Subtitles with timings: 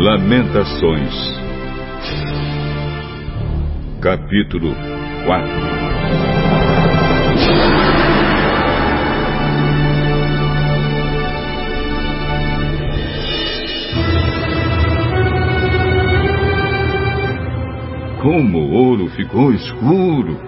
[0.00, 1.12] Lamentações,
[4.00, 4.72] capítulo
[5.26, 5.48] 4
[18.22, 20.40] Como o ouro ficou escuro,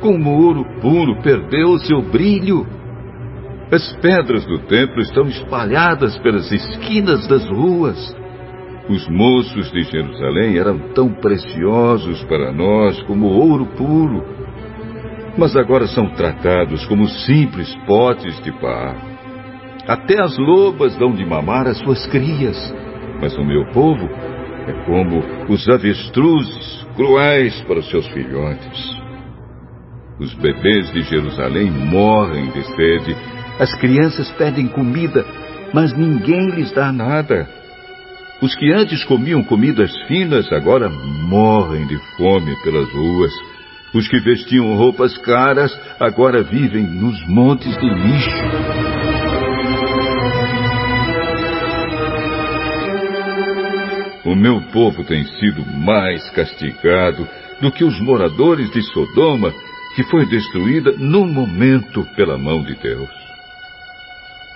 [0.00, 2.66] como o ouro puro perdeu seu brilho.
[3.70, 8.18] As pedras do templo estão espalhadas pelas esquinas das ruas.
[8.90, 14.24] Os moços de Jerusalém eram tão preciosos para nós como ouro puro,
[15.38, 19.08] mas agora são tratados como simples potes de barro.
[19.86, 22.56] Até as lobas dão de mamar às suas crias,
[23.20, 24.08] mas o meu povo
[24.66, 29.00] é como os avestruzes cruéis para os seus filhotes.
[30.18, 33.16] Os bebês de Jerusalém morrem de sede,
[33.60, 35.24] as crianças pedem comida,
[35.72, 37.59] mas ninguém lhes dá nada.
[38.40, 43.32] Os que antes comiam comidas finas agora morrem de fome pelas ruas.
[43.92, 48.30] Os que vestiam roupas caras agora vivem nos montes de lixo.
[54.24, 57.28] O meu povo tem sido mais castigado
[57.60, 59.52] do que os moradores de Sodoma,
[59.94, 63.29] que foi destruída num momento pela mão de Deus.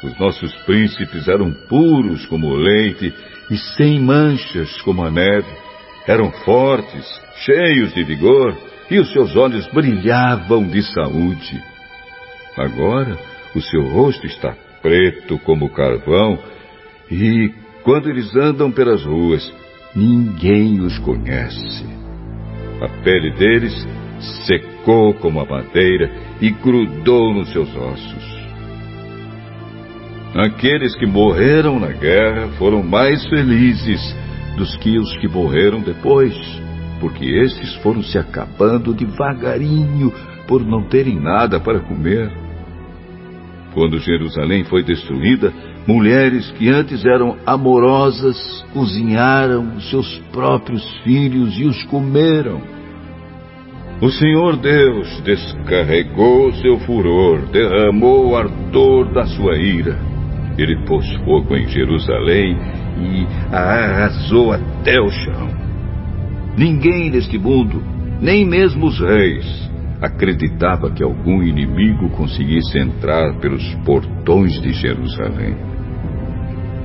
[0.05, 3.13] Os nossos príncipes eram puros como o leite
[3.51, 5.49] e sem manchas como a neve.
[6.07, 8.55] Eram fortes, cheios de vigor
[8.91, 11.59] e os seus olhos brilhavam de saúde.
[12.55, 13.19] Agora
[13.55, 16.39] o seu rosto está preto como carvão
[17.11, 17.51] e
[17.83, 19.51] quando eles andam pelas ruas,
[19.97, 21.87] ninguém os conhece.
[22.83, 23.75] A pele deles
[24.47, 26.11] secou como a madeira
[26.43, 28.44] e grudou nos seus ossos.
[30.35, 34.01] Aqueles que morreram na guerra foram mais felizes
[34.57, 36.35] dos que os que morreram depois,
[37.01, 40.13] porque estes foram se acabando devagarinho
[40.47, 42.33] por não terem nada para comer.
[43.73, 45.53] Quando Jerusalém foi destruída,
[45.87, 52.63] Mulheres que antes eram amorosas cozinharam seus próprios filhos e os comeram.
[54.01, 60.14] O Senhor Deus descarregou seu furor, derramou o ardor da sua ira.
[60.57, 62.57] Ele pôs fogo em Jerusalém
[62.99, 65.49] e a arrasou até o chão.
[66.57, 67.83] Ninguém neste mundo,
[68.21, 69.71] nem mesmo os reis,
[70.01, 75.57] acreditava que algum inimigo conseguisse entrar pelos portões de Jerusalém.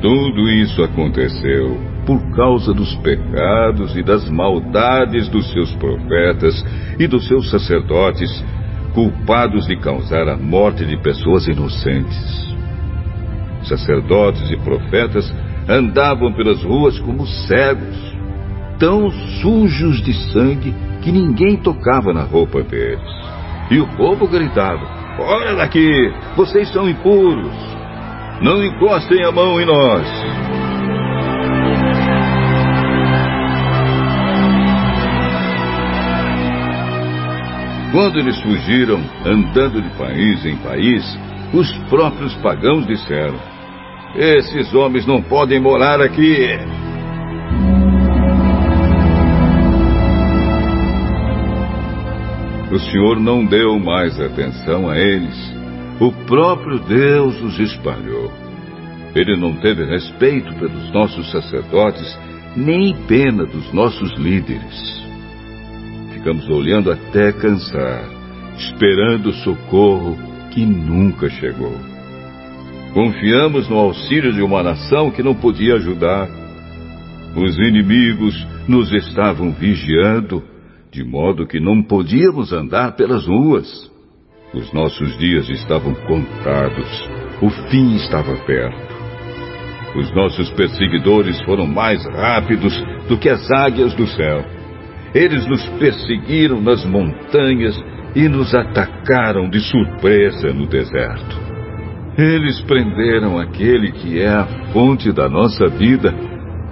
[0.01, 6.66] Tudo isso aconteceu por causa dos pecados e das maldades dos seus profetas
[6.97, 8.44] e dos seus sacerdotes,
[8.94, 12.49] culpados de causar a morte de pessoas inocentes.
[13.64, 15.31] Sacerdotes e profetas
[15.68, 18.16] andavam pelas ruas como cegos,
[18.80, 19.12] tão
[19.42, 23.09] sujos de sangue que ninguém tocava na roupa deles.
[23.69, 26.12] E o povo gritava: Fora daqui!
[26.36, 27.53] Vocês são impuros!
[28.42, 30.08] Não encostem a mão em nós.
[37.92, 41.03] Quando eles fugiram, andando de país em país,
[41.54, 43.40] os próprios pagãos disseram:
[44.16, 46.48] Esses homens não podem morar aqui.
[52.72, 55.60] O Senhor não deu mais atenção a eles
[56.00, 58.31] o próprio Deus os espalhou.
[59.14, 62.18] Ele não teve respeito pelos nossos sacerdotes,
[62.56, 65.04] nem pena dos nossos líderes.
[66.14, 68.06] Ficamos olhando até cansar,
[68.58, 70.18] esperando socorro
[70.52, 71.76] que nunca chegou.
[72.94, 76.28] Confiamos no auxílio de uma nação que não podia ajudar.
[77.36, 78.36] Os inimigos
[78.68, 80.44] nos estavam vigiando,
[80.92, 83.90] de modo que não podíamos andar pelas ruas.
[84.54, 87.10] Os nossos dias estavam contados.
[87.42, 89.00] O fim estava perto.
[89.95, 92.75] Os nossos perseguidores foram mais rápidos
[93.07, 94.44] do que as águias do céu.
[95.13, 97.75] Eles nos perseguiram nas montanhas
[98.15, 101.50] e nos atacaram de surpresa no deserto.
[102.17, 106.13] Eles prenderam aquele que é a fonte da nossa vida.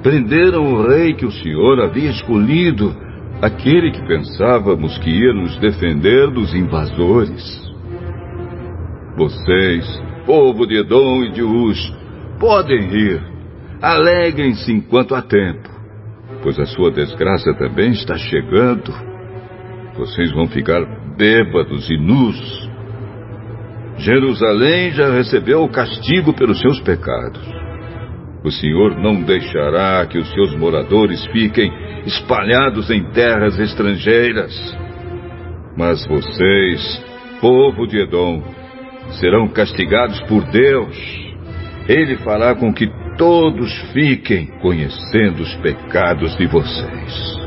[0.03, 2.93] Prenderam o rei que o Senhor havia escolhido,
[3.41, 7.61] aquele que pensávamos que ia nos defender dos invasores.
[9.15, 11.79] Vocês, povo de Edom e de Uz,
[12.39, 13.21] podem rir.
[13.81, 15.69] Alegrem-se enquanto há tempo,
[16.41, 18.91] pois a sua desgraça também está chegando.
[19.95, 20.83] Vocês vão ficar
[21.17, 22.69] bêbados e nus.
[23.97, 27.41] Jerusalém já recebeu o castigo pelos seus pecados.
[28.43, 31.71] O Senhor não deixará que os seus moradores fiquem
[32.05, 34.53] espalhados em terras estrangeiras.
[35.75, 37.03] Mas vocês,
[37.41, 38.43] povo de Edom,
[39.19, 40.95] serão castigados por Deus.
[41.87, 42.87] Ele fará com que
[43.17, 47.46] todos fiquem conhecendo os pecados de vocês.